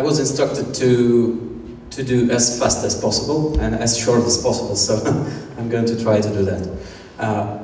I 0.00 0.02
was 0.02 0.18
instructed 0.18 0.72
to 0.76 1.36
to 1.90 2.02
do 2.02 2.30
as 2.30 2.58
fast 2.58 2.86
as 2.86 2.98
possible 2.98 3.60
and 3.60 3.74
as 3.74 3.98
short 3.98 4.24
as 4.24 4.42
possible, 4.42 4.74
so 4.74 4.94
I'm 5.58 5.68
going 5.68 5.84
to 5.84 6.02
try 6.02 6.22
to 6.22 6.28
do 6.30 6.42
that. 6.42 6.78
Uh, 7.18 7.58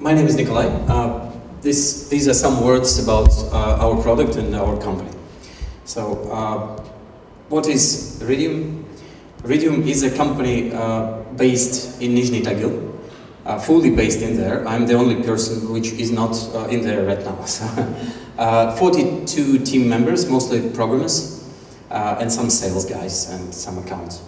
my 0.00 0.12
name 0.12 0.26
is 0.26 0.34
Nikolay. 0.34 0.66
Uh, 0.88 1.30
this, 1.60 2.08
these 2.08 2.26
are 2.26 2.34
some 2.34 2.64
words 2.64 2.98
about 2.98 3.30
uh, 3.52 3.86
our 3.86 4.02
product 4.02 4.34
and 4.34 4.56
our 4.56 4.76
company. 4.80 5.12
So, 5.84 6.28
uh, 6.32 6.82
what 7.48 7.68
is 7.68 8.20
Iridium? 8.20 8.84
Iridium 9.44 9.86
is 9.86 10.02
a 10.02 10.10
company 10.16 10.72
uh, 10.72 11.22
based 11.36 12.02
in 12.02 12.16
Nizhny 12.16 12.42
Tagil, 12.42 12.92
uh, 13.46 13.60
fully 13.60 13.90
based 13.94 14.20
in 14.20 14.36
there. 14.36 14.66
I'm 14.66 14.86
the 14.86 14.94
only 14.94 15.22
person 15.22 15.70
which 15.70 15.92
is 15.92 16.10
not 16.10 16.34
in 16.72 16.82
there 16.82 17.04
right 17.04 17.24
now. 17.24 17.44
So, 17.44 17.64
42 18.78 19.58
team 19.60 19.88
members, 19.88 20.28
mostly 20.28 20.68
programmers, 20.70 21.31
uh, 21.31 21.31
and 21.92 22.32
some 22.32 22.50
sales 22.50 22.84
guys 22.84 23.30
and 23.30 23.54
some 23.54 23.78
accounts. 23.78 24.22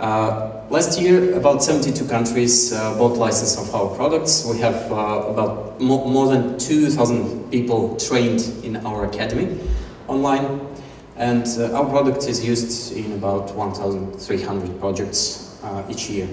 Uh, 0.00 0.62
last 0.70 1.00
year, 1.00 1.34
about 1.34 1.60
72 1.60 2.06
countries 2.06 2.72
uh, 2.72 2.96
bought 2.96 3.18
license 3.18 3.58
of 3.58 3.74
our 3.74 3.92
products. 3.96 4.46
We 4.46 4.58
have 4.58 4.92
uh, 4.92 5.26
about 5.26 5.80
mo 5.80 6.04
more 6.06 6.28
than 6.28 6.56
2,000 6.56 7.50
people 7.50 7.96
trained 7.96 8.42
in 8.62 8.76
our 8.86 9.06
academy 9.06 9.58
online, 10.06 10.60
and 11.16 11.44
uh, 11.58 11.76
our 11.76 11.84
product 11.86 12.28
is 12.28 12.44
used 12.44 12.96
in 12.96 13.10
about 13.12 13.52
1,300 13.56 14.78
projects 14.78 15.58
uh, 15.64 15.82
each 15.90 16.08
year. 16.08 16.28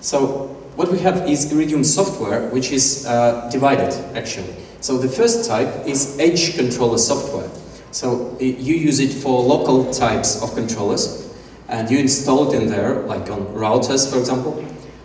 So 0.00 0.46
what 0.76 0.92
we 0.92 1.00
have 1.00 1.28
is 1.28 1.50
Iridium 1.52 1.82
software, 1.82 2.48
which 2.50 2.70
is 2.70 3.02
divided 3.50 3.92
actually. 4.14 4.54
So 4.80 4.96
the 4.96 5.08
first 5.08 5.48
type 5.48 5.88
is 5.88 6.16
edge 6.20 6.54
controller 6.54 6.98
software. 6.98 7.50
So 7.96 8.36
you 8.38 8.74
use 8.74 9.00
it 9.00 9.10
for 9.10 9.42
local 9.42 9.90
types 9.90 10.42
of 10.42 10.54
controllers 10.54 11.34
and 11.66 11.90
you 11.90 11.98
install 11.98 12.52
it 12.52 12.60
in 12.60 12.68
there, 12.68 13.00
like 13.04 13.30
on 13.30 13.46
routers, 13.54 14.12
for 14.12 14.18
example, 14.18 14.62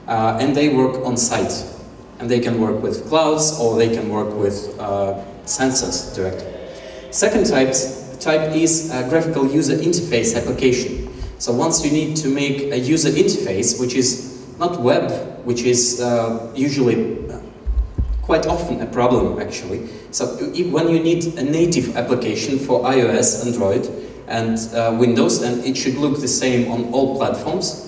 uh, 0.10 0.38
and 0.42 0.54
they 0.54 0.76
work 0.76 1.06
on 1.06 1.16
site. 1.16 1.66
And 2.20 2.30
they 2.30 2.42
can 2.42 2.60
work 2.60 2.84
with 2.84 3.08
clouds 3.08 3.58
or 3.58 3.78
they 3.78 3.96
can 3.96 4.10
work 4.10 4.36
with 4.36 4.78
uh, 4.78 5.24
sensors 5.46 6.14
directly. 6.14 6.52
Second 7.12 7.46
type, 7.46 7.74
type 8.20 8.54
is 8.54 8.92
a 8.92 9.08
graphical 9.08 9.50
user 9.50 9.78
interface 9.78 10.36
application. 10.36 11.08
So 11.40 11.54
once 11.54 11.86
you 11.86 11.92
need 11.92 12.18
to 12.18 12.28
make 12.28 12.74
a 12.74 12.78
user 12.78 13.10
interface, 13.10 13.80
which 13.80 13.94
is 13.94 14.46
not 14.60 14.82
web, 14.82 15.46
which 15.46 15.62
is 15.62 16.02
uh, 16.02 16.52
usually 16.54 17.22
quite 18.22 18.48
often 18.48 18.82
a 18.82 18.86
problem 18.86 19.40
actually. 19.40 19.90
So 20.12 20.26
when 20.28 20.90
you 20.90 21.00
need 21.00 21.38
a 21.38 21.44
native 21.44 21.96
application 21.96 22.60
for 22.60 22.82
iOS, 22.84 23.46
Android 23.46 23.88
and 24.28 24.58
uh, 24.76 24.96
Windows 25.00 25.42
and 25.42 25.64
it 25.64 25.78
should 25.78 25.96
look 25.96 26.20
the 26.20 26.28
same 26.28 26.70
on 26.70 26.92
all 26.94 27.18
platforms, 27.18 27.88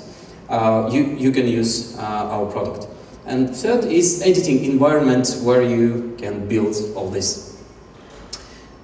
uh, 0.49 0.89
you, 0.91 1.03
you 1.17 1.31
can 1.31 1.47
use 1.47 1.97
uh, 1.97 2.01
our 2.01 2.45
product. 2.49 2.87
And 3.25 3.53
third 3.55 3.85
is 3.85 4.21
editing 4.21 4.63
environment 4.63 5.37
where 5.43 5.61
you 5.61 6.15
can 6.17 6.47
build 6.47 6.75
all 6.95 7.09
this. 7.09 7.61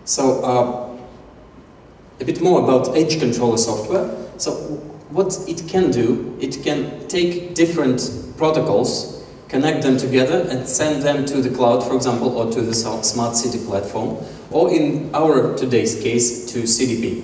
So 0.04 0.44
uh, 0.44 0.98
a 2.20 2.26
bit 2.26 2.42
more 2.42 2.64
about 2.64 2.96
edge 2.98 3.20
controller 3.20 3.58
software. 3.58 4.10
So 4.38 4.52
what 5.10 5.38
it 5.48 5.68
can 5.68 5.92
do, 5.92 6.38
it 6.42 6.62
can 6.64 7.08
take 7.08 7.56
different 7.56 8.02
protocols 8.38 9.19
connect 9.50 9.84
them 9.84 9.98
together 9.98 10.48
and 10.50 10.68
send 10.68 11.04
them 11.04 11.26
to 11.26 11.42
the 11.42 11.50
cloud, 11.50 11.84
for 11.84 11.96
example, 11.96 12.38
or 12.38 12.52
to 12.52 12.62
the 12.62 12.74
smart 12.74 13.36
city 13.36 13.64
platform, 13.66 14.18
or 14.52 14.72
in 14.72 15.14
our 15.14 15.58
today's 15.58 16.02
case, 16.02 16.52
to 16.54 16.64
CDP. 16.64 17.24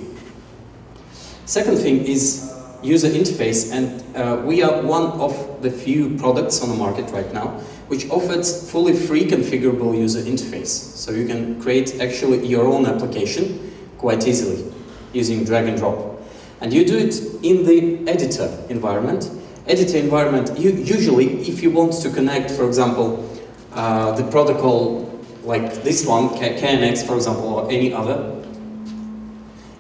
Second 1.46 1.78
thing 1.78 2.04
is 2.06 2.52
user 2.84 3.08
interface, 3.08 3.72
and 3.72 4.04
uh, 4.18 4.42
we 4.44 4.64
are 4.64 4.82
one 4.82 5.12
of 5.22 5.62
the 5.62 5.72
few 5.72 6.18
products 6.18 6.62
on 6.62 6.70
the 6.70 6.76
market 6.76 7.10
right 7.12 7.32
now 7.34 7.62
which 7.88 8.10
offers 8.10 8.70
fully 8.72 8.94
free 8.94 9.26
configurable 9.26 9.96
user 9.96 10.22
interface. 10.22 10.68
So 10.68 11.12
you 11.12 11.28
can 11.28 11.62
create 11.62 12.00
actually 12.02 12.46
your 12.48 12.66
own 12.66 12.86
application 12.86 13.74
quite 13.98 14.28
easily 14.28 14.74
using 15.14 15.44
drag 15.44 15.68
and 15.68 15.78
drop. 15.78 16.20
And 16.62 16.74
you 16.74 16.86
do 16.86 16.98
it 16.98 17.16
in 17.44 17.66
the 17.66 18.10
editor 18.10 18.52
environment, 18.70 19.30
editor 19.68 19.98
environment, 19.98 20.58
you, 20.58 20.72
usually 20.72 21.40
if 21.48 21.62
you 21.62 21.72
want 21.72 21.94
to 22.02 22.10
connect, 22.10 22.52
for 22.52 22.68
example, 22.68 23.30
uh, 23.74 24.12
the 24.12 24.24
protocol 24.32 25.12
like 25.44 25.84
this 25.84 26.06
one, 26.06 26.30
KNX, 26.30 27.06
for 27.06 27.16
example, 27.16 27.46
or 27.46 27.72
any 27.72 27.94
other, 27.94 28.44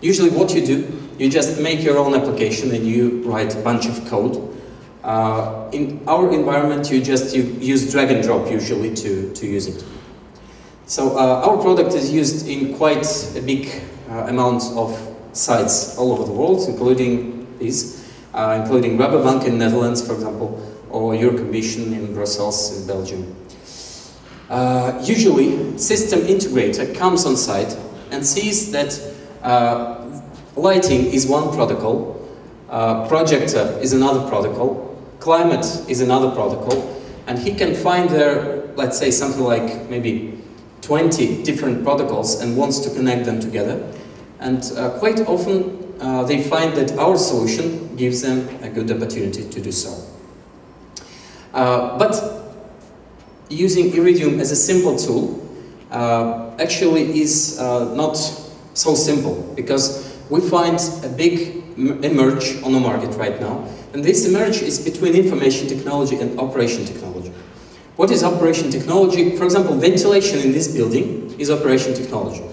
usually 0.02 0.30
what 0.30 0.54
you 0.54 0.66
do, 0.66 1.02
you 1.18 1.30
just 1.30 1.60
make 1.60 1.82
your 1.82 1.98
own 1.98 2.14
application 2.14 2.74
and 2.74 2.86
you 2.86 3.24
write 3.24 3.56
a 3.56 3.60
bunch 3.60 3.88
of 3.88 4.06
code. 4.08 4.52
Uh, 5.04 5.70
in 5.72 6.02
our 6.08 6.32
environment, 6.34 6.92
you 6.92 7.02
just 7.02 7.36
you 7.36 7.44
use 7.60 7.92
drag 7.92 8.12
and 8.12 8.24
drop 8.24 8.50
usually 8.50 8.94
to, 8.94 9.32
to 9.34 9.48
use 9.48 9.68
it. 9.68 9.86
So 10.88 11.18
uh, 11.18 11.48
our 11.48 11.58
product 11.58 11.94
is 11.94 12.12
used 12.12 12.48
in 12.48 12.76
quite 12.76 13.08
a 13.36 13.42
big 13.42 13.82
uh, 14.10 14.26
amount 14.28 14.64
of 14.76 15.16
sites 15.34 15.98
all 15.98 16.12
over 16.12 16.26
the 16.26 16.32
world, 16.32 16.68
including 16.68 17.48
these 17.60 17.95
uh, 18.36 18.60
including 18.62 18.98
Rabobank 18.98 19.46
in 19.46 19.58
Netherlands, 19.58 20.06
for 20.06 20.14
example, 20.14 20.62
or 20.90 21.14
Eurocommission 21.14 21.94
in 21.94 22.14
Brussels 22.14 22.78
in 22.78 22.88
Belgium. 22.88 23.36
Uh, 24.50 25.02
usually, 25.04 25.78
system 25.78 26.20
integrator 26.20 26.94
comes 26.96 27.26
on 27.26 27.36
site 27.36 27.76
and 28.12 28.26
sees 28.26 28.72
that 28.72 29.02
uh, 29.42 30.06
lighting 30.56 31.06
is 31.06 31.26
one 31.26 31.54
protocol, 31.56 32.22
uh, 32.70 33.08
projector 33.08 33.80
is 33.82 33.94
another 33.94 34.28
protocol, 34.28 34.96
climate 35.20 35.66
is 35.88 36.02
another 36.02 36.30
protocol, 36.32 37.02
and 37.28 37.40
he 37.40 37.56
can 37.56 37.74
find 37.74 38.10
there, 38.10 38.68
let's 38.76 38.98
say, 39.00 39.12
something 39.12 39.44
like 39.44 39.90
maybe 39.90 40.38
20 40.82 41.42
different 41.44 41.84
protocols 41.84 42.42
and 42.42 42.56
wants 42.56 42.80
to 42.80 42.94
connect 42.94 43.26
them 43.26 43.40
together. 43.40 43.92
And 44.40 44.64
uh, 44.76 44.92
quite 45.00 45.22
often 45.22 45.85
uh, 46.00 46.24
they 46.24 46.44
find 46.44 46.76
that 46.76 46.98
our 46.98 47.18
solution 47.18 47.96
gives 47.96 48.22
them 48.22 48.48
a 48.64 48.70
good 48.70 48.92
opportunity 48.92 49.50
to 49.50 49.62
do 49.62 49.72
so. 49.72 50.06
Uh, 51.54 51.98
but 51.98 52.54
using 53.50 53.94
Iridium 53.94 54.40
as 54.40 54.52
a 54.52 54.56
simple 54.56 54.98
tool 54.98 55.42
uh, 55.92 56.52
actually 56.60 57.22
is 57.22 57.60
uh, 57.60 57.94
not 57.96 58.14
so 58.74 58.96
simple 58.96 59.54
because 59.56 60.18
we 60.30 60.42
find 60.42 60.80
a 61.04 61.10
big 61.10 61.64
emerge 61.78 62.62
on 62.64 62.72
the 62.72 62.80
market 62.80 63.16
right 63.18 63.40
now 63.40 63.68
and 63.94 64.04
this 64.04 64.28
emerge 64.28 64.62
is 64.62 64.80
between 64.80 65.14
information 65.14 65.68
technology 65.68 66.18
and 66.18 66.38
operation 66.40 66.86
technology. 66.86 67.32
What 67.96 68.12
is 68.12 68.24
operation 68.24 68.70
technology? 68.70 69.38
For 69.38 69.46
example, 69.46 69.76
ventilation 69.76 70.40
in 70.40 70.52
this 70.52 70.68
building 70.68 71.34
is 71.40 71.50
operation 71.50 71.94
technology. 71.94 72.44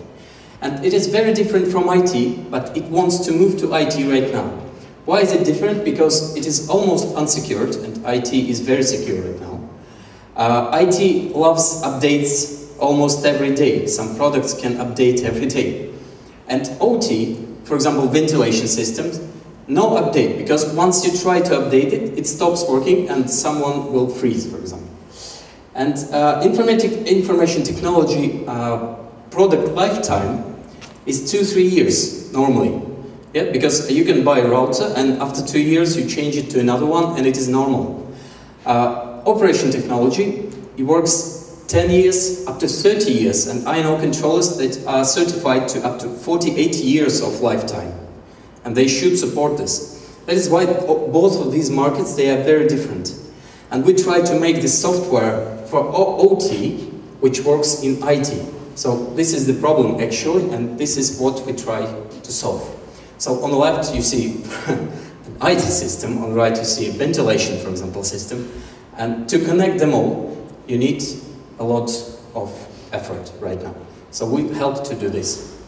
And 0.62 0.84
it 0.84 0.94
is 0.94 1.08
very 1.08 1.34
different 1.34 1.66
from 1.72 1.88
IT, 1.88 2.48
but 2.48 2.76
it 2.76 2.84
wants 2.84 3.26
to 3.26 3.32
move 3.32 3.58
to 3.58 3.74
IT 3.74 3.96
right 4.06 4.32
now. 4.32 4.46
Why 5.04 5.18
is 5.18 5.32
it 5.32 5.44
different? 5.44 5.84
Because 5.84 6.36
it 6.36 6.46
is 6.46 6.70
almost 6.70 7.16
unsecured, 7.16 7.74
and 7.74 7.98
IT 8.06 8.32
is 8.32 8.60
very 8.60 8.84
secure 8.84 9.20
right 9.20 9.40
now. 9.40 9.68
Uh, 10.36 10.70
IT 10.80 11.34
loves 11.34 11.82
updates 11.82 12.78
almost 12.78 13.26
every 13.26 13.56
day. 13.56 13.86
Some 13.86 14.14
products 14.14 14.54
can 14.54 14.74
update 14.74 15.24
every 15.24 15.46
day. 15.46 15.92
And 16.46 16.70
OT, 16.80 17.44
for 17.64 17.74
example, 17.74 18.06
ventilation 18.06 18.68
systems, 18.68 19.20
no 19.66 19.90
update, 19.90 20.38
because 20.38 20.72
once 20.74 21.04
you 21.04 21.18
try 21.20 21.40
to 21.40 21.50
update 21.50 21.92
it, 21.92 22.16
it 22.16 22.26
stops 22.28 22.64
working 22.68 23.08
and 23.08 23.28
someone 23.28 23.92
will 23.92 24.08
freeze, 24.08 24.48
for 24.48 24.58
example. 24.58 24.88
And 25.74 25.96
uh, 26.12 26.40
information 26.44 27.64
technology 27.64 28.44
uh, 28.46 28.94
product 29.30 29.72
lifetime 29.72 30.51
is 31.06 31.30
two, 31.30 31.44
three 31.44 31.66
years 31.66 32.32
normally. 32.32 32.80
Yeah, 33.34 33.50
because 33.50 33.90
you 33.90 34.04
can 34.04 34.24
buy 34.24 34.40
a 34.40 34.48
router 34.48 34.92
and 34.96 35.22
after 35.22 35.44
two 35.46 35.60
years 35.60 35.96
you 35.96 36.06
change 36.08 36.36
it 36.36 36.50
to 36.50 36.60
another 36.60 36.84
one 36.84 37.16
and 37.16 37.26
it 37.26 37.36
is 37.36 37.48
normal. 37.48 38.12
Uh, 38.66 39.22
operation 39.26 39.70
technology, 39.70 40.50
it 40.76 40.82
works 40.82 41.64
10 41.68 41.90
years 41.90 42.46
up 42.46 42.58
to 42.60 42.68
30 42.68 43.10
years 43.10 43.46
and 43.46 43.66
I 43.66 43.80
know 43.80 43.98
controllers 43.98 44.58
that 44.58 44.86
are 44.86 45.04
certified 45.04 45.68
to 45.68 45.84
up 45.84 45.98
to 46.00 46.08
48 46.08 46.76
years 46.76 47.22
of 47.22 47.40
lifetime 47.40 47.94
and 48.64 48.76
they 48.76 48.86
should 48.86 49.18
support 49.18 49.56
this. 49.56 49.92
That 50.26 50.36
is 50.36 50.48
why 50.48 50.66
both 50.66 51.40
of 51.44 51.50
these 51.52 51.70
markets, 51.70 52.14
they 52.14 52.30
are 52.30 52.42
very 52.44 52.68
different. 52.68 53.14
And 53.70 53.84
we 53.84 53.94
try 53.94 54.20
to 54.20 54.38
make 54.38 54.60
the 54.60 54.68
software 54.68 55.56
for 55.66 55.90
OT, 55.94 56.76
which 57.20 57.40
works 57.40 57.82
in 57.82 57.98
IT. 58.02 58.44
So 58.74 59.12
this 59.14 59.34
is 59.34 59.46
the 59.46 59.54
problem 59.54 60.00
actually, 60.00 60.50
and 60.50 60.78
this 60.78 60.96
is 60.96 61.20
what 61.20 61.44
we 61.46 61.52
try 61.52 61.84
to 61.84 62.32
solve. 62.32 62.68
So 63.18 63.42
on 63.44 63.50
the 63.50 63.56
left 63.56 63.94
you 63.94 64.02
see 64.02 64.42
an 64.66 65.36
IT 65.42 65.60
system, 65.60 66.18
on 66.18 66.30
the 66.30 66.36
right 66.36 66.56
you 66.56 66.64
see 66.64 66.88
a 66.88 66.92
ventilation, 66.92 67.58
for 67.58 67.68
example, 67.68 68.02
system, 68.02 68.50
and 68.96 69.28
to 69.28 69.38
connect 69.38 69.78
them 69.78 69.94
all, 69.94 70.36
you 70.66 70.78
need 70.78 71.02
a 71.58 71.64
lot 71.64 71.90
of 72.34 72.50
effort 72.92 73.32
right 73.40 73.62
now. 73.62 73.74
So 74.10 74.26
we 74.26 74.48
help 74.54 74.84
to 74.84 74.94
do 74.94 75.08
this. 75.08 75.58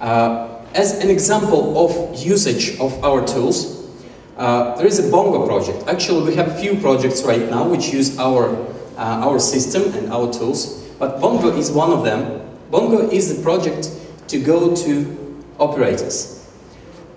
Uh, 0.00 0.62
as 0.74 1.02
an 1.04 1.10
example 1.10 1.78
of 1.78 2.24
usage 2.24 2.78
of 2.80 3.04
our 3.04 3.26
tools, 3.26 3.88
uh, 4.36 4.74
there 4.76 4.86
is 4.86 4.98
a 4.98 5.10
Bongo 5.10 5.46
project. 5.46 5.86
Actually, 5.88 6.28
we 6.30 6.34
have 6.34 6.48
a 6.48 6.58
few 6.58 6.76
projects 6.80 7.22
right 7.22 7.48
now 7.50 7.68
which 7.68 7.92
use 7.92 8.18
our, 8.18 8.56
uh, 8.96 9.26
our 9.26 9.38
system 9.38 9.92
and 9.94 10.12
our 10.12 10.32
tools, 10.32 10.81
but 11.02 11.20
Bongo 11.20 11.48
is 11.56 11.68
one 11.72 11.90
of 11.90 12.04
them. 12.04 12.40
Bongo 12.70 13.10
is 13.10 13.36
the 13.36 13.42
project 13.42 13.90
to 14.28 14.38
go 14.38 14.72
to 14.72 15.44
operators, 15.58 16.48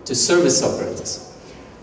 to 0.05 0.15
service 0.15 0.63
operators. 0.63 1.31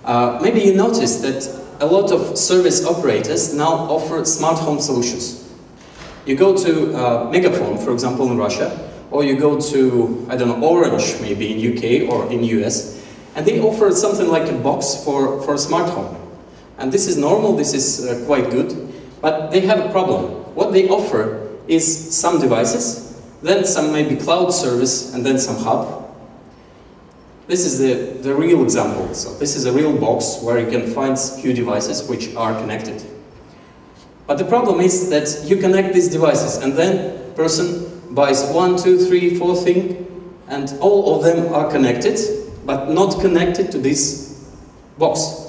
Uh, 0.05 0.37
maybe 0.43 0.63
you 0.63 0.75
noticed 0.75 1.23
that 1.23 1.47
a 1.79 1.87
lot 1.87 2.11
of 2.11 2.37
service 2.37 2.85
operators 2.85 3.55
now 3.55 3.87
offer 3.87 4.25
smart 4.25 4.59
home 4.59 4.81
solutions. 4.81 5.49
You 6.27 6.35
go 6.35 6.57
to 6.57 6.93
uh, 6.93 7.31
MegaFon, 7.31 7.85
for 7.85 7.93
example, 7.93 8.29
in 8.33 8.37
Russia, 8.37 8.91
or 9.13 9.23
you 9.23 9.37
go 9.37 9.61
to, 9.61 10.27
I 10.29 10.35
don't 10.37 10.49
know, 10.49 10.69
Orange, 10.69 11.21
maybe 11.21 11.53
in 11.53 11.59
UK 11.73 12.13
or 12.13 12.29
in 12.33 12.43
US, 12.43 13.01
and 13.37 13.47
they 13.47 13.61
offer 13.61 13.93
something 13.93 14.27
like 14.27 14.49
a 14.49 14.59
box 14.59 15.05
for, 15.05 15.41
for 15.43 15.55
a 15.55 15.59
smart 15.59 15.89
home. 15.89 16.17
And 16.79 16.91
this 16.91 17.07
is 17.07 17.17
normal, 17.17 17.55
this 17.55 17.73
is 17.73 18.05
uh, 18.05 18.27
quite 18.27 18.51
good, 18.51 18.93
but 19.21 19.53
they 19.53 19.61
have 19.61 19.79
a 19.79 19.89
problem. 19.93 20.33
What 20.57 20.73
they 20.73 20.89
offer 20.89 21.52
is 21.69 22.17
some 22.17 22.41
devices, 22.41 23.21
then 23.43 23.65
some 23.65 23.93
maybe 23.93 24.17
cloud 24.17 24.51
service, 24.51 25.15
and 25.15 25.25
then 25.25 25.39
some 25.39 25.57
hub. 25.57 26.03
This 27.49 27.65
is 27.65 27.79
the, 27.79 28.23
the 28.23 28.35
real 28.35 28.63
example. 28.63 29.13
So 29.15 29.35
this 29.35 29.57
is 29.57 29.67
a 29.67 29.73
real 29.73 29.97
box 29.97 30.39
where 30.43 30.59
you 30.59 30.71
can 30.71 30.91
find 30.93 31.19
few 31.19 31.53
devices 31.53 32.09
which 32.09 32.35
are 32.37 32.55
connected. 32.55 33.03
But 34.27 34.39
the 34.39 34.45
problem 34.45 34.81
is 34.81 35.11
that 35.11 35.45
you 35.45 35.57
connect 35.57 35.93
these 35.93 36.09
devices 36.09 36.63
and 36.63 36.75
then 36.75 37.35
person 37.35 38.15
buys 38.15 38.45
one, 38.51 38.77
two, 38.77 39.05
three, 39.05 39.37
four 39.37 39.57
thing 39.57 40.07
and 40.49 40.73
all 40.81 41.17
of 41.17 41.25
them 41.25 41.53
are 41.53 41.71
connected 41.71 42.19
but 42.65 42.91
not 42.91 43.21
connected 43.21 43.73
to 43.73 43.79
this 43.79 44.49
box. 44.99 45.49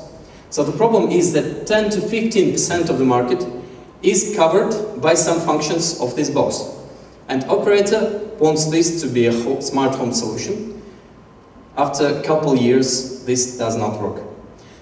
So 0.50 0.64
the 0.64 0.76
problem 0.76 1.10
is 1.10 1.34
that 1.34 1.68
10 1.68 1.92
to 1.92 2.00
15% 2.00 2.90
of 2.90 2.98
the 2.98 3.06
market 3.06 3.46
is 4.04 4.36
covered 4.36 5.02
by 5.02 5.14
some 5.14 5.40
functions 5.40 6.00
of 6.00 6.16
this 6.16 6.30
box. 6.30 6.70
And 7.30 7.44
operator 7.46 8.30
wants 8.40 8.66
this 8.66 9.02
to 9.02 9.08
be 9.08 9.28
a 9.28 9.62
smart 9.62 9.96
home 9.96 10.14
solution. 10.14 10.82
After 11.78 12.08
a 12.08 12.22
couple 12.22 12.56
years, 12.56 13.26
this 13.26 13.58
does 13.58 13.78
not 13.78 14.00
work. 14.00 14.22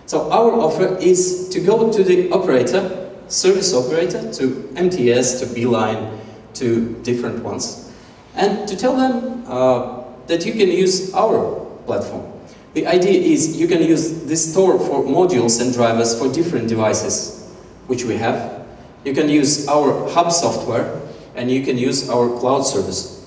So 0.08 0.30
our 0.32 0.52
offer 0.52 0.98
is 0.98 1.48
to 1.50 1.60
go 1.62 1.92
to 1.92 2.04
the 2.04 2.32
operator, 2.32 3.12
service 3.28 3.74
operator, 3.74 4.34
to 4.34 4.70
MTS, 4.76 5.40
to 5.40 5.46
Beeline, 5.46 6.20
to 6.56 6.96
different 7.04 7.44
ones, 7.44 7.90
and 8.36 8.68
to 8.68 8.76
tell 8.76 8.98
them 8.98 9.46
uh, 9.48 10.04
that 10.28 10.46
you 10.46 10.52
can 10.52 10.70
use 10.70 11.14
our 11.14 11.66
platform. 11.86 12.30
The 12.74 12.88
idea 12.88 13.22
is 13.22 13.60
you 13.60 13.68
can 13.68 13.84
use 13.84 14.24
this 14.24 14.52
store 14.52 14.80
for 14.80 15.04
modules 15.04 15.62
and 15.62 15.74
drivers 15.74 16.18
for 16.18 16.32
different 16.32 16.68
devices, 16.68 17.50
which 17.88 18.04
we 18.04 18.16
have. 18.18 18.61
You 19.04 19.14
can 19.14 19.30
use 19.30 19.68
our 19.68 20.10
hub 20.10 20.32
software, 20.32 21.02
and 21.36 21.50
you 21.50 21.64
can 21.64 21.78
use 21.78 22.10
our 22.10 22.30
cloud 22.40 22.62
service. 22.62 23.26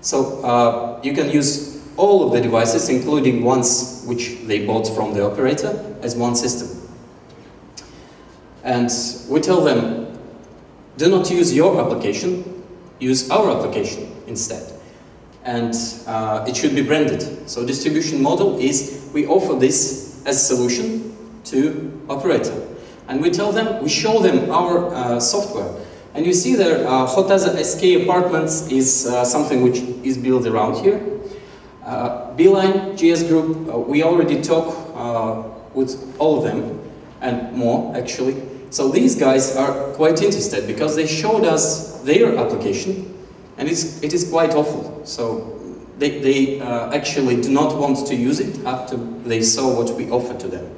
So 0.00 0.44
uh, 0.44 1.00
you 1.02 1.14
can 1.14 1.30
use 1.30 1.82
all 1.96 2.26
of 2.26 2.32
the 2.32 2.40
devices, 2.40 2.88
including 2.88 3.44
ones 3.44 4.04
which 4.06 4.40
they 4.46 4.66
bought 4.66 4.86
from 4.88 5.14
the 5.14 5.24
operator, 5.24 5.96
as 6.02 6.16
one 6.16 6.34
system. 6.34 6.80
And 8.62 8.90
we 9.28 9.40
tell 9.40 9.62
them, 9.62 10.18
do 10.96 11.08
not 11.08 11.30
use 11.30 11.54
your 11.54 11.80
application, 11.80 12.62
use 12.98 13.30
our 13.30 13.50
application 13.56 14.10
instead 14.26 14.74
and 15.44 15.74
uh, 16.06 16.44
it 16.48 16.56
should 16.56 16.74
be 16.74 16.82
branded. 16.82 17.48
So 17.48 17.64
distribution 17.64 18.22
model 18.22 18.58
is 18.58 19.08
we 19.12 19.26
offer 19.26 19.54
this 19.54 20.22
as 20.26 20.36
a 20.36 20.54
solution 20.56 21.16
to 21.44 22.02
operator. 22.08 22.63
And 23.08 23.20
we 23.20 23.30
tell 23.30 23.52
them, 23.52 23.82
we 23.82 23.88
show 23.88 24.20
them 24.20 24.50
our 24.50 24.94
uh, 24.94 25.20
software. 25.20 25.84
And 26.14 26.24
you 26.24 26.32
see 26.32 26.54
there, 26.54 26.86
uh, 26.86 27.06
Hotaza 27.06 27.62
SK 27.62 28.04
Apartments 28.04 28.68
is 28.70 29.06
uh, 29.06 29.24
something 29.24 29.62
which 29.62 29.78
is 30.04 30.16
built 30.16 30.46
around 30.46 30.76
here. 30.76 31.00
Uh, 31.84 32.32
Beeline, 32.34 32.96
GS 32.96 33.24
Group, 33.24 33.68
uh, 33.68 33.78
we 33.78 34.02
already 34.02 34.40
talk 34.40 34.74
uh, 34.94 35.42
with 35.74 36.16
all 36.18 36.38
of 36.38 36.44
them, 36.44 36.80
and 37.20 37.52
more 37.52 37.94
actually. 37.96 38.40
So 38.70 38.88
these 38.88 39.16
guys 39.16 39.54
are 39.56 39.92
quite 39.92 40.22
interested 40.22 40.66
because 40.66 40.96
they 40.96 41.06
showed 41.06 41.44
us 41.44 42.00
their 42.00 42.36
application 42.36 43.14
and 43.56 43.68
it's, 43.68 44.02
it 44.02 44.12
is 44.12 44.28
quite 44.28 44.50
awful. 44.54 45.04
So 45.04 45.60
they, 45.98 46.18
they 46.20 46.60
uh, 46.60 46.92
actually 46.92 47.40
do 47.40 47.50
not 47.50 47.78
want 47.78 48.06
to 48.08 48.14
use 48.14 48.40
it 48.40 48.64
after 48.66 48.96
they 48.96 49.42
saw 49.42 49.76
what 49.76 49.94
we 49.96 50.10
offer 50.10 50.36
to 50.38 50.48
them. 50.48 50.68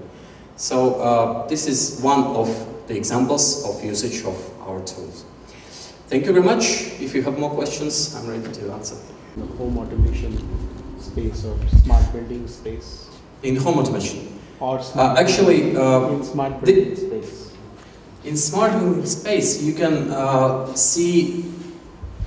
So 0.56 0.94
uh, 0.94 1.46
this 1.48 1.66
is 1.66 2.00
one 2.00 2.24
of 2.34 2.48
the 2.88 2.96
examples 2.96 3.64
of 3.68 3.84
usage 3.84 4.24
of 4.24 4.36
our 4.62 4.80
tools. 4.84 5.24
Thank 6.08 6.24
you 6.24 6.32
very 6.32 6.44
much. 6.44 6.64
If 6.98 7.14
you 7.14 7.22
have 7.22 7.38
more 7.38 7.50
questions, 7.50 8.14
I'm 8.14 8.26
ready 8.26 8.50
to 8.50 8.72
answer. 8.72 8.96
The 9.36 9.44
home 9.58 9.76
automation 9.76 10.32
space 10.98 11.44
or 11.44 11.58
smart 11.84 12.10
building 12.12 12.48
space? 12.48 13.08
In 13.42 13.56
home 13.56 13.78
automation? 13.80 14.40
Or 14.58 14.82
smart 14.82 15.18
uh, 15.18 15.20
actually, 15.20 15.76
uh, 15.76 16.08
in 16.08 16.24
smart 16.24 16.64
building 16.64 16.96
space? 16.96 17.52
In 18.24 18.36
smart 18.36 18.72
building 18.72 19.04
space, 19.04 19.62
you 19.62 19.74
can 19.74 20.10
uh, 20.10 20.72
see 20.74 21.52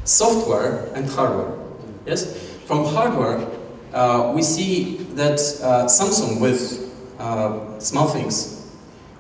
software 0.04 0.92
and 0.94 1.10
hardware. 1.10 1.58
Yes? 2.06 2.38
From 2.66 2.86
hardware, 2.86 3.48
uh, 3.92 4.34
we 4.36 4.44
see 4.44 4.98
that 5.16 5.40
uh, 5.64 5.86
Samsung 5.86 6.40
with 6.40 6.89
uh, 7.20 7.78
SmartThings 7.78 8.66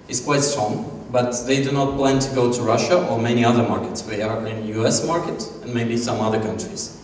is 0.07 0.21
quite 0.21 0.41
strong, 0.41 1.07
but 1.11 1.31
they 1.45 1.63
do 1.63 1.71
not 1.71 1.97
plan 1.97 2.19
to 2.19 2.33
go 2.33 2.51
to 2.51 2.61
Russia 2.61 3.05
or 3.07 3.19
many 3.19 3.43
other 3.43 3.63
markets. 3.63 4.01
They 4.01 4.21
are 4.21 4.45
in 4.47 4.67
US 4.79 5.05
market 5.05 5.47
and 5.63 5.73
maybe 5.73 5.97
some 5.97 6.19
other 6.21 6.39
countries. 6.39 6.95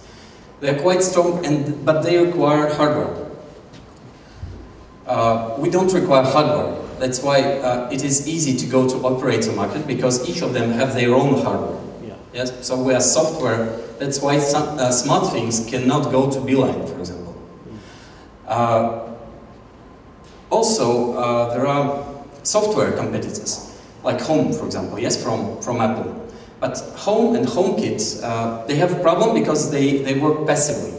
They 0.61 0.69
are 0.69 0.79
quite 0.79 1.03
strong, 1.03 1.45
and, 1.45 1.85
but 1.85 2.01
they 2.01 2.17
require 2.17 2.73
hardware. 2.73 3.13
Uh, 5.05 5.55
we 5.59 5.69
don't 5.69 5.91
require 5.93 6.23
hardware. 6.23 6.81
That's 6.97 7.21
why 7.21 7.41
uh, 7.41 7.89
it 7.91 8.03
is 8.03 8.27
easy 8.27 8.55
to 8.57 8.65
go 8.65 8.87
to 8.87 9.05
operator 9.05 9.51
market 9.51 9.85
because 9.85 10.27
each 10.29 10.41
of 10.41 10.53
them 10.53 10.71
have 10.71 10.95
their 10.95 11.13
own 11.13 11.41
hardware. 11.43 11.79
Yeah. 12.01 12.15
Yes, 12.33 12.65
so 12.65 12.81
we 12.81 12.93
are 12.93 13.01
software. 13.01 13.77
That's 13.99 14.21
why 14.21 14.39
some, 14.39 14.79
uh, 14.79 14.89
SmartThings 14.89 15.69
cannot 15.69 16.11
go 16.11 16.31
to 16.31 16.39
Beeline, 16.39 16.87
for 16.87 16.99
example. 16.99 17.35
Uh, 18.47 19.04
also, 20.49 21.13
uh, 21.13 21.53
there 21.53 21.65
are 21.67 22.05
software 22.43 22.91
competitors, 22.91 23.79
like 24.03 24.21
Home, 24.21 24.53
for 24.53 24.65
example, 24.65 24.99
yes, 24.99 25.21
from, 25.21 25.61
from 25.61 25.81
Apple. 25.81 26.21
But 26.59 26.77
Home 26.97 27.35
and 27.35 27.45
HomeKit, 27.47 28.23
uh, 28.23 28.65
they 28.65 28.75
have 28.75 28.91
a 28.93 29.01
problem 29.01 29.33
because 29.33 29.71
they, 29.71 29.99
they 30.03 30.19
work 30.19 30.47
passively. 30.47 30.93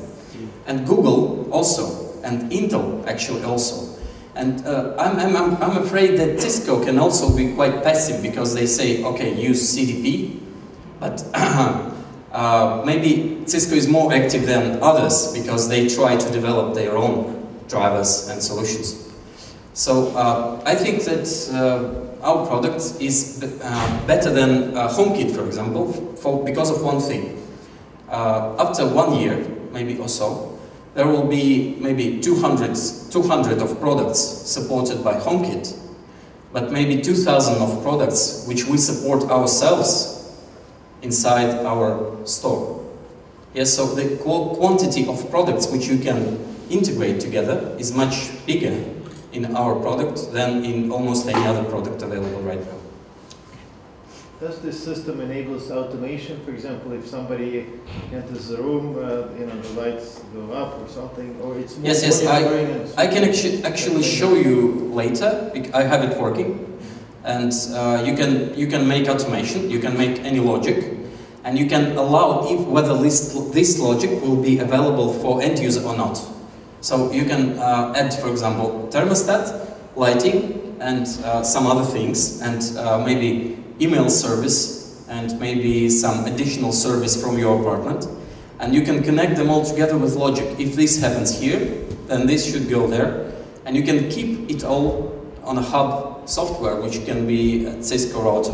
And 0.67 0.87
Google 0.87 1.51
also, 1.53 2.21
and 2.23 2.51
Intel 2.51 3.07
actually 3.07 3.45
also. 3.45 3.97
And 4.35 4.67
uh, 4.67 4.95
I'm, 4.99 5.37
I'm, 5.37 5.57
I'm 5.63 5.77
afraid 5.79 6.19
that 6.19 6.41
Cisco 6.41 6.85
can 6.85 6.99
also 6.99 7.35
be 7.35 7.55
quite 7.55 7.83
passive 7.83 8.23
because 8.23 8.53
they 8.55 8.67
say, 8.67 9.03
okay, 9.03 9.41
use 9.41 9.77
CDP, 9.77 10.41
but 11.01 11.25
uh, 12.33 12.83
maybe 12.85 13.43
Cisco 13.47 13.75
is 13.75 13.89
more 13.89 14.13
active 14.13 14.45
than 14.45 14.83
others 14.83 15.33
because 15.33 15.69
they 15.69 15.89
try 15.89 16.17
to 16.17 16.33
develop 16.33 16.75
their 16.75 16.97
own 16.97 17.49
drivers 17.69 18.29
and 18.29 18.43
solutions. 18.43 19.06
So 19.77 20.09
uh, 20.17 20.63
I 20.65 20.75
think 20.75 21.05
that 21.05 21.29
uh, 21.53 22.25
our 22.27 22.47
product 22.47 22.95
is 22.99 23.43
uh, 23.43 24.07
better 24.07 24.31
than 24.31 24.75
uh, 24.75 24.89
HomeKit, 24.89 25.35
for 25.35 25.45
example, 25.45 25.93
for, 26.17 26.43
because 26.43 26.71
of 26.71 26.83
one 26.83 26.99
thing. 26.99 27.47
Uh, 28.09 28.57
after 28.59 28.89
one 28.89 29.21
year, 29.21 29.37
maybe 29.73 29.99
or 29.99 30.09
so, 30.09 30.59
there 30.95 31.07
will 31.07 31.27
be 31.27 31.77
maybe 31.79 32.23
200, 32.23 32.75
200 33.11 33.59
of 33.59 33.79
products 33.79 34.19
supported 34.19 35.05
by 35.05 35.21
HomeKit, 35.21 35.79
but 36.55 36.73
maybe 36.73 37.03
2,000 37.03 37.61
of 37.61 37.83
products 37.83 38.47
which 38.49 38.65
we 38.65 38.79
support 38.79 39.25
ourselves 39.25 40.41
inside 41.03 41.51
our 41.67 42.17
store. 42.25 42.83
Yes, 43.53 43.75
so 43.75 43.95
the 43.95 44.17
quantity 44.17 45.07
of 45.07 45.31
products 45.31 45.71
which 45.71 45.87
you 45.87 45.99
can 45.99 46.39
integrate 46.71 47.21
together 47.21 47.77
is 47.79 47.93
much 47.95 48.31
bigger 48.47 48.96
in 49.37 49.55
our 49.55 49.75
product 49.77 50.33
than 50.33 50.65
in 50.65 50.91
almost 50.91 51.29
any 51.29 51.45
other 51.47 51.65
product 51.65 52.03
available 52.03 52.43
right 52.43 52.61
now. 52.61 52.79
Does 54.41 54.61
this 54.61 54.83
system 54.83 55.21
enables 55.21 55.71
automation? 55.71 56.45
For 56.45 56.51
example, 56.51 56.93
if 56.93 57.07
somebody 57.07 57.67
enters 58.13 58.49
the 58.49 58.59
room, 58.59 58.97
uh, 58.97 59.33
you 59.39 59.47
know, 59.47 59.61
the 59.63 59.81
lights 59.81 60.21
go 60.35 60.53
up 60.53 60.79
or 60.81 60.89
something, 60.89 61.41
or 61.41 61.59
it's 61.59 61.79
yes, 61.79 62.03
yes. 62.03 62.27
I, 62.27 63.05
I 63.05 63.07
can 63.07 63.25
actually 63.25 63.65
actually 63.65 64.03
show 64.03 64.35
you 64.35 64.91
later. 64.93 65.51
I 65.73 65.83
have 65.83 66.05
it 66.05 66.19
working 66.19 66.67
and 67.27 67.53
uh, 67.75 68.03
you 68.07 68.15
can 68.17 68.55
you 68.55 68.69
can 68.69 68.87
make 68.87 69.09
automation, 69.09 69.69
you 69.69 69.81
can 69.81 69.99
make 69.99 70.21
any 70.21 70.39
logic, 70.39 70.95
and 71.45 71.59
you 71.59 71.67
can 71.67 71.97
allow 71.97 72.47
if 72.49 72.61
whether 72.69 72.97
this 72.97 73.35
this 73.53 73.79
logic 73.81 74.11
will 74.23 74.41
be 74.41 74.59
available 74.61 75.13
for 75.13 75.43
end 75.43 75.59
user 75.59 75.83
or 75.83 75.97
not. 75.97 76.17
So 76.87 77.11
you 77.11 77.25
can 77.25 77.59
uh, 77.59 77.95
add, 77.97 78.15
for 78.15 78.31
example, 78.31 78.89
thermostat, 78.93 79.75
lighting, 79.97 80.77
and 80.81 81.05
uh, 81.25 81.43
some 81.43 81.67
other 81.67 81.83
things, 81.83 82.41
and 82.41 82.63
uh, 82.79 83.05
maybe 83.05 83.59
email 83.81 84.09
service, 84.09 85.05
and 85.09 85.37
maybe 85.41 85.91
some 85.91 86.27
additional 86.27 86.71
service 86.71 87.21
from 87.21 87.39
your 87.39 87.61
apartment. 87.61 88.07
And 88.61 88.73
you 88.73 88.83
can 88.83 89.03
connect 89.03 89.35
them 89.35 89.51
all 89.51 89.65
together 89.65 89.99
with 89.99 90.15
logic. 90.15 90.61
If 90.61 90.77
this 90.77 91.01
happens 91.01 91.41
here, 91.41 91.59
then 92.07 92.29
this 92.29 92.49
should 92.49 92.71
go 92.71 92.87
there. 92.87 93.33
And 93.65 93.75
you 93.75 93.83
can 93.83 94.09
keep 94.09 94.49
it 94.49 94.63
all 94.63 95.13
on 95.43 95.59
a 95.59 95.63
hub 95.63 96.29
software, 96.29 96.81
which 96.81 97.05
can 97.05 97.27
be 97.27 97.67
a 97.67 97.83
Cisco 97.83 98.23
router, 98.23 98.53